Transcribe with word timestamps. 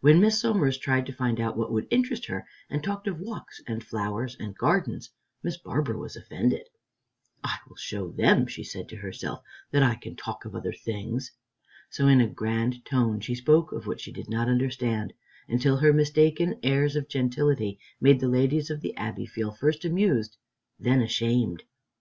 When 0.00 0.20
Miss 0.20 0.40
Somers 0.40 0.78
tried 0.78 1.06
to 1.06 1.12
find 1.12 1.40
out 1.40 1.56
what 1.56 1.72
would 1.72 1.88
interest 1.90 2.26
her, 2.26 2.46
and 2.70 2.84
talked 2.84 3.08
of 3.08 3.18
walks, 3.18 3.60
and 3.66 3.82
flowers 3.82 4.36
and 4.38 4.56
gardens, 4.56 5.10
Miss 5.42 5.56
Barbara 5.56 5.98
was 5.98 6.14
offended. 6.14 6.68
"I 7.42 7.56
will 7.66 7.74
show 7.74 8.12
them," 8.12 8.46
she 8.46 8.62
said 8.62 8.88
to 8.90 8.96
herself, 8.98 9.40
"that 9.72 9.82
I 9.82 9.96
can 9.96 10.14
talk 10.14 10.44
of 10.44 10.54
other 10.54 10.72
things." 10.72 11.32
So 11.90 12.06
in 12.06 12.20
a 12.20 12.28
grand 12.30 12.84
tone 12.84 13.18
she 13.18 13.34
spoke 13.34 13.72
of 13.72 13.88
what 13.88 14.00
she 14.00 14.12
did 14.12 14.30
not 14.30 14.48
understand, 14.48 15.14
until 15.48 15.78
her 15.78 15.92
mistaken 15.92 16.60
airs 16.62 16.94
of 16.94 17.08
gentility 17.08 17.80
made 18.00 18.20
the 18.20 18.28
ladies 18.28 18.70
of 18.70 18.82
the 18.82 18.96
Abbey 18.96 19.26
feel 19.26 19.50
first 19.50 19.84
amused 19.84 20.36
and 20.78 20.86
then 20.86 21.02
ashamed. 21.02 21.64